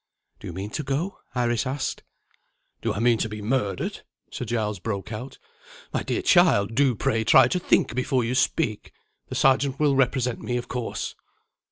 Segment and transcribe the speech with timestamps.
[0.39, 2.01] "_"Do you mean to go?" Iris asked.
[2.81, 5.37] "Do I mean to be murdered!" Sir Giles broke out.
[5.93, 8.93] "My dear child, do pray try to think before you speak.
[9.29, 11.13] The Sergeant will represent me, of course."